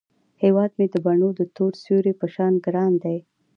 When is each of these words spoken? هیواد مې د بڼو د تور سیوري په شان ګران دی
هیواد 0.43 0.71
مې 0.77 0.85
د 0.93 0.95
بڼو 1.05 1.29
د 1.39 1.41
تور 1.55 1.71
سیوري 1.83 2.13
په 2.21 2.27
شان 2.33 2.53
ګران 2.65 2.93
دی 3.03 3.17